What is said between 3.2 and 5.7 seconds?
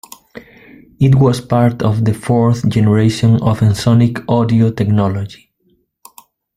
of Ensoniq audio technology.